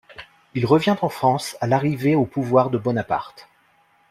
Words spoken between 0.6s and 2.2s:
revient en France à l'arrivée